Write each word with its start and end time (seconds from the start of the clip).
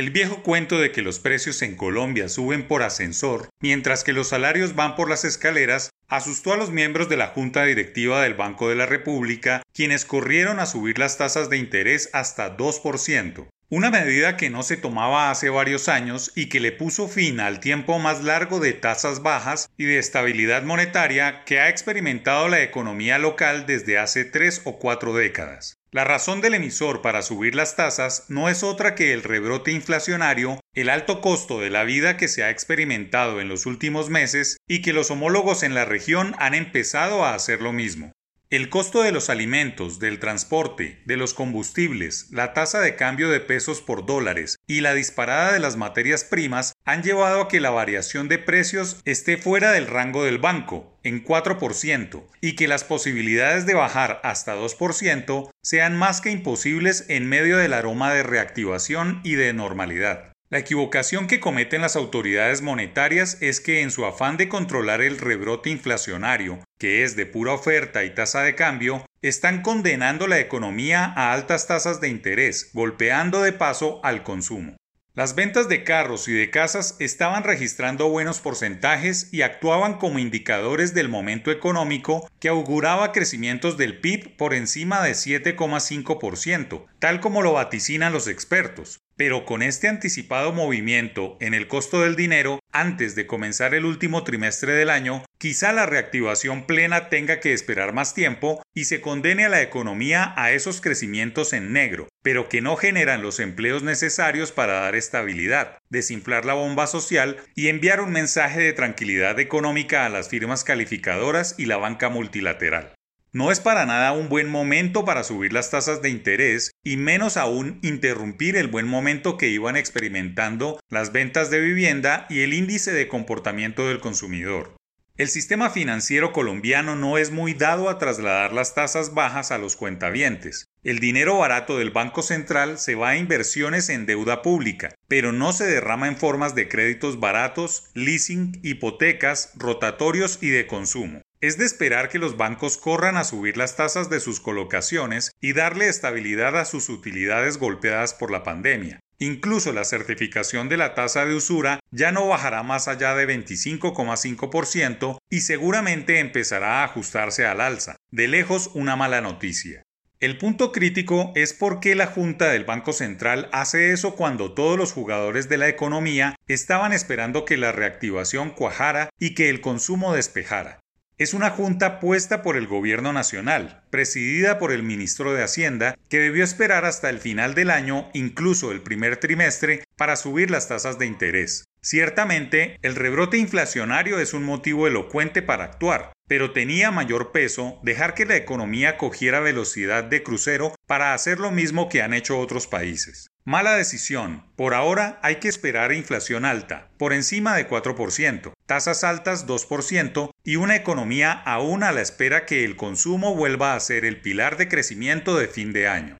El 0.00 0.08
viejo 0.08 0.42
cuento 0.42 0.78
de 0.78 0.92
que 0.92 1.02
los 1.02 1.18
precios 1.18 1.60
en 1.60 1.76
Colombia 1.76 2.30
suben 2.30 2.66
por 2.66 2.82
ascensor, 2.82 3.50
mientras 3.60 4.02
que 4.02 4.14
los 4.14 4.28
salarios 4.28 4.74
van 4.74 4.96
por 4.96 5.10
las 5.10 5.26
escaleras, 5.26 5.90
asustó 6.08 6.54
a 6.54 6.56
los 6.56 6.70
miembros 6.70 7.10
de 7.10 7.18
la 7.18 7.26
Junta 7.26 7.64
Directiva 7.64 8.22
del 8.22 8.32
Banco 8.32 8.70
de 8.70 8.76
la 8.76 8.86
República, 8.86 9.62
quienes 9.74 10.06
corrieron 10.06 10.58
a 10.58 10.64
subir 10.64 10.98
las 10.98 11.18
tasas 11.18 11.50
de 11.50 11.58
interés 11.58 12.08
hasta 12.14 12.56
2%. 12.56 13.48
Una 13.72 13.92
medida 13.92 14.36
que 14.36 14.50
no 14.50 14.64
se 14.64 14.76
tomaba 14.76 15.30
hace 15.30 15.48
varios 15.48 15.88
años 15.88 16.32
y 16.34 16.48
que 16.48 16.58
le 16.58 16.72
puso 16.72 17.06
fin 17.06 17.38
al 17.38 17.60
tiempo 17.60 18.00
más 18.00 18.24
largo 18.24 18.58
de 18.58 18.72
tasas 18.72 19.22
bajas 19.22 19.70
y 19.76 19.84
de 19.84 20.00
estabilidad 20.00 20.64
monetaria 20.64 21.44
que 21.44 21.60
ha 21.60 21.68
experimentado 21.68 22.48
la 22.48 22.62
economía 22.62 23.20
local 23.20 23.66
desde 23.66 23.96
hace 23.96 24.24
tres 24.24 24.62
o 24.64 24.80
cuatro 24.80 25.14
décadas. 25.14 25.76
La 25.92 26.02
razón 26.02 26.40
del 26.40 26.54
emisor 26.54 27.00
para 27.00 27.22
subir 27.22 27.54
las 27.54 27.76
tasas 27.76 28.24
no 28.26 28.48
es 28.48 28.64
otra 28.64 28.96
que 28.96 29.12
el 29.12 29.22
rebrote 29.22 29.70
inflacionario, 29.70 30.58
el 30.74 30.88
alto 30.88 31.20
costo 31.20 31.60
de 31.60 31.70
la 31.70 31.84
vida 31.84 32.16
que 32.16 32.26
se 32.26 32.42
ha 32.42 32.50
experimentado 32.50 33.40
en 33.40 33.48
los 33.48 33.66
últimos 33.66 34.10
meses 34.10 34.56
y 34.66 34.82
que 34.82 34.92
los 34.92 35.12
homólogos 35.12 35.62
en 35.62 35.74
la 35.74 35.84
región 35.84 36.34
han 36.40 36.54
empezado 36.54 37.24
a 37.24 37.34
hacer 37.34 37.62
lo 37.62 37.72
mismo. 37.72 38.10
El 38.50 38.68
costo 38.68 39.04
de 39.04 39.12
los 39.12 39.30
alimentos, 39.30 40.00
del 40.00 40.18
transporte, 40.18 40.98
de 41.04 41.16
los 41.16 41.34
combustibles, 41.34 42.26
la 42.32 42.52
tasa 42.52 42.80
de 42.80 42.96
cambio 42.96 43.30
de 43.30 43.38
pesos 43.38 43.80
por 43.80 44.06
dólares 44.06 44.58
y 44.66 44.80
la 44.80 44.92
disparada 44.92 45.52
de 45.52 45.60
las 45.60 45.76
materias 45.76 46.24
primas 46.24 46.74
han 46.84 47.04
llevado 47.04 47.42
a 47.42 47.48
que 47.48 47.60
la 47.60 47.70
variación 47.70 48.26
de 48.26 48.38
precios 48.38 49.02
esté 49.04 49.36
fuera 49.36 49.70
del 49.70 49.86
rango 49.86 50.24
del 50.24 50.38
banco, 50.38 50.98
en 51.04 51.24
4%, 51.24 52.24
y 52.40 52.56
que 52.56 52.66
las 52.66 52.82
posibilidades 52.82 53.66
de 53.66 53.74
bajar 53.74 54.20
hasta 54.24 54.56
2% 54.56 55.50
sean 55.62 55.96
más 55.96 56.20
que 56.20 56.32
imposibles 56.32 57.04
en 57.08 57.28
medio 57.28 57.56
del 57.56 57.72
aroma 57.72 58.12
de 58.12 58.24
reactivación 58.24 59.20
y 59.22 59.36
de 59.36 59.52
normalidad. 59.52 60.32
La 60.48 60.58
equivocación 60.58 61.28
que 61.28 61.38
cometen 61.38 61.82
las 61.82 61.94
autoridades 61.94 62.62
monetarias 62.62 63.38
es 63.40 63.60
que 63.60 63.82
en 63.82 63.92
su 63.92 64.04
afán 64.04 64.36
de 64.36 64.48
controlar 64.48 65.02
el 65.02 65.18
rebrote 65.18 65.70
inflacionario, 65.70 66.58
que 66.80 67.04
es 67.04 67.14
de 67.14 67.26
pura 67.26 67.52
oferta 67.52 68.04
y 68.04 68.14
tasa 68.14 68.40
de 68.40 68.54
cambio, 68.54 69.06
están 69.20 69.60
condenando 69.60 70.26
la 70.26 70.40
economía 70.40 71.04
a 71.14 71.32
altas 71.34 71.66
tasas 71.66 72.00
de 72.00 72.08
interés, 72.08 72.70
golpeando 72.72 73.42
de 73.42 73.52
paso 73.52 74.00
al 74.02 74.22
consumo. 74.24 74.76
Las 75.12 75.34
ventas 75.34 75.68
de 75.68 75.84
carros 75.84 76.26
y 76.28 76.32
de 76.32 76.50
casas 76.50 76.96
estaban 76.98 77.44
registrando 77.44 78.08
buenos 78.08 78.40
porcentajes 78.40 79.28
y 79.30 79.42
actuaban 79.42 79.98
como 79.98 80.18
indicadores 80.18 80.94
del 80.94 81.10
momento 81.10 81.50
económico 81.50 82.26
que 82.38 82.48
auguraba 82.48 83.12
crecimientos 83.12 83.76
del 83.76 84.00
PIB 84.00 84.36
por 84.38 84.54
encima 84.54 85.02
de 85.02 85.12
7,5%, 85.12 86.86
tal 86.98 87.20
como 87.20 87.42
lo 87.42 87.52
vaticinan 87.52 88.14
los 88.14 88.26
expertos. 88.26 89.00
Pero 89.20 89.44
con 89.44 89.60
este 89.60 89.86
anticipado 89.86 90.50
movimiento 90.54 91.36
en 91.42 91.52
el 91.52 91.68
costo 91.68 92.00
del 92.00 92.16
dinero 92.16 92.58
antes 92.72 93.14
de 93.14 93.26
comenzar 93.26 93.74
el 93.74 93.84
último 93.84 94.24
trimestre 94.24 94.72
del 94.72 94.88
año, 94.88 95.26
quizá 95.36 95.74
la 95.74 95.84
reactivación 95.84 96.66
plena 96.66 97.10
tenga 97.10 97.38
que 97.38 97.52
esperar 97.52 97.92
más 97.92 98.14
tiempo 98.14 98.62
y 98.74 98.86
se 98.86 99.02
condene 99.02 99.44
a 99.44 99.50
la 99.50 99.60
economía 99.60 100.32
a 100.38 100.52
esos 100.52 100.80
crecimientos 100.80 101.52
en 101.52 101.74
negro, 101.74 102.08
pero 102.22 102.48
que 102.48 102.62
no 102.62 102.76
generan 102.76 103.20
los 103.20 103.40
empleos 103.40 103.82
necesarios 103.82 104.52
para 104.52 104.80
dar 104.80 104.94
estabilidad, 104.94 105.76
desinflar 105.90 106.46
la 106.46 106.54
bomba 106.54 106.86
social 106.86 107.36
y 107.54 107.68
enviar 107.68 108.00
un 108.00 108.12
mensaje 108.12 108.60
de 108.60 108.72
tranquilidad 108.72 109.38
económica 109.38 110.06
a 110.06 110.08
las 110.08 110.30
firmas 110.30 110.64
calificadoras 110.64 111.56
y 111.58 111.66
la 111.66 111.76
banca 111.76 112.08
multilateral. 112.08 112.94
No 113.32 113.52
es 113.52 113.60
para 113.60 113.86
nada 113.86 114.10
un 114.10 114.28
buen 114.28 114.48
momento 114.48 115.04
para 115.04 115.22
subir 115.22 115.52
las 115.52 115.70
tasas 115.70 116.02
de 116.02 116.10
interés 116.10 116.72
y 116.82 116.96
menos 116.96 117.36
aún 117.36 117.78
interrumpir 117.80 118.56
el 118.56 118.66
buen 118.66 118.88
momento 118.88 119.36
que 119.36 119.48
iban 119.48 119.76
experimentando 119.76 120.80
las 120.88 121.12
ventas 121.12 121.48
de 121.48 121.60
vivienda 121.60 122.26
y 122.28 122.40
el 122.40 122.54
índice 122.54 122.92
de 122.92 123.06
comportamiento 123.06 123.86
del 123.86 124.00
consumidor. 124.00 124.74
El 125.16 125.28
sistema 125.28 125.70
financiero 125.70 126.32
colombiano 126.32 126.96
no 126.96 127.18
es 127.18 127.30
muy 127.30 127.54
dado 127.54 127.88
a 127.88 127.98
trasladar 127.98 128.52
las 128.52 128.74
tasas 128.74 129.14
bajas 129.14 129.52
a 129.52 129.58
los 129.58 129.76
cuentavientes. 129.76 130.64
El 130.82 130.98
dinero 130.98 131.38
barato 131.38 131.78
del 131.78 131.90
Banco 131.90 132.22
Central 132.22 132.78
se 132.78 132.96
va 132.96 133.10
a 133.10 133.16
inversiones 133.16 133.90
en 133.90 134.06
deuda 134.06 134.42
pública, 134.42 134.92
pero 135.06 135.30
no 135.30 135.52
se 135.52 135.66
derrama 135.66 136.08
en 136.08 136.16
formas 136.16 136.56
de 136.56 136.68
créditos 136.68 137.20
baratos, 137.20 137.90
leasing, 137.94 138.58
hipotecas, 138.64 139.52
rotatorios 139.56 140.38
y 140.40 140.48
de 140.48 140.66
consumo. 140.66 141.20
Es 141.42 141.56
de 141.56 141.64
esperar 141.64 142.10
que 142.10 142.18
los 142.18 142.36
bancos 142.36 142.76
corran 142.76 143.16
a 143.16 143.24
subir 143.24 143.56
las 143.56 143.74
tasas 143.74 144.10
de 144.10 144.20
sus 144.20 144.40
colocaciones 144.40 145.32
y 145.40 145.54
darle 145.54 145.88
estabilidad 145.88 146.58
a 146.58 146.66
sus 146.66 146.90
utilidades 146.90 147.56
golpeadas 147.56 148.12
por 148.12 148.30
la 148.30 148.42
pandemia. 148.42 149.00
Incluso 149.18 149.72
la 149.72 149.84
certificación 149.84 150.68
de 150.68 150.76
la 150.76 150.94
tasa 150.94 151.24
de 151.24 151.34
usura 151.34 151.80
ya 151.90 152.12
no 152.12 152.28
bajará 152.28 152.62
más 152.62 152.88
allá 152.88 153.14
de 153.14 153.26
25,5% 153.26 155.16
y 155.30 155.40
seguramente 155.40 156.18
empezará 156.18 156.80
a 156.80 156.84
ajustarse 156.84 157.46
al 157.46 157.62
alza. 157.62 157.96
De 158.10 158.28
lejos 158.28 158.70
una 158.74 158.96
mala 158.96 159.22
noticia. 159.22 159.82
El 160.20 160.36
punto 160.36 160.72
crítico 160.72 161.32
es 161.34 161.54
por 161.54 161.80
qué 161.80 161.94
la 161.94 162.06
Junta 162.06 162.50
del 162.50 162.66
Banco 162.66 162.92
Central 162.92 163.48
hace 163.52 163.92
eso 163.92 164.14
cuando 164.14 164.52
todos 164.52 164.76
los 164.76 164.92
jugadores 164.92 165.48
de 165.48 165.56
la 165.56 165.68
economía 165.68 166.36
estaban 166.46 166.92
esperando 166.92 167.46
que 167.46 167.56
la 167.56 167.72
reactivación 167.72 168.50
cuajara 168.50 169.08
y 169.18 169.34
que 169.34 169.48
el 169.48 169.62
consumo 169.62 170.12
despejara. 170.12 170.80
Es 171.20 171.34
una 171.34 171.50
junta 171.50 172.00
puesta 172.00 172.40
por 172.40 172.56
el 172.56 172.66
Gobierno 172.66 173.12
Nacional, 173.12 173.82
presidida 173.90 174.58
por 174.58 174.72
el 174.72 174.82
ministro 174.82 175.34
de 175.34 175.42
Hacienda, 175.42 175.94
que 176.08 176.18
debió 176.18 176.42
esperar 176.42 176.86
hasta 176.86 177.10
el 177.10 177.18
final 177.18 177.54
del 177.54 177.68
año, 177.68 178.08
incluso 178.14 178.72
el 178.72 178.80
primer 178.80 179.18
trimestre, 179.18 179.84
para 179.96 180.16
subir 180.16 180.50
las 180.50 180.68
tasas 180.68 180.98
de 180.98 181.04
interés. 181.04 181.66
Ciertamente, 181.82 182.78
el 182.80 182.96
rebrote 182.96 183.36
inflacionario 183.36 184.18
es 184.18 184.32
un 184.32 184.44
motivo 184.44 184.86
elocuente 184.86 185.42
para 185.42 185.64
actuar, 185.64 186.14
pero 186.26 186.52
tenía 186.52 186.90
mayor 186.90 187.32
peso 187.32 187.80
dejar 187.82 188.14
que 188.14 188.24
la 188.24 188.36
economía 188.36 188.96
cogiera 188.96 189.40
velocidad 189.40 190.04
de 190.04 190.22
crucero 190.22 190.74
para 190.86 191.12
hacer 191.12 191.38
lo 191.38 191.50
mismo 191.50 191.90
que 191.90 192.00
han 192.00 192.14
hecho 192.14 192.38
otros 192.38 192.66
países. 192.66 193.30
Mala 193.50 193.74
decisión. 193.74 194.44
Por 194.54 194.74
ahora 194.74 195.18
hay 195.24 195.40
que 195.40 195.48
esperar 195.48 195.90
inflación 195.90 196.44
alta, 196.44 196.86
por 196.98 197.12
encima 197.12 197.56
de 197.56 197.68
4%, 197.68 198.52
tasas 198.64 199.02
altas 199.02 199.44
2% 199.48 200.30
y 200.44 200.54
una 200.54 200.76
economía 200.76 201.32
aún 201.32 201.82
a 201.82 201.90
la 201.90 202.00
espera 202.00 202.46
que 202.46 202.64
el 202.64 202.76
consumo 202.76 203.34
vuelva 203.34 203.74
a 203.74 203.80
ser 203.80 204.04
el 204.04 204.20
pilar 204.20 204.56
de 204.56 204.68
crecimiento 204.68 205.36
de 205.36 205.48
fin 205.48 205.72
de 205.72 205.88
año. 205.88 206.16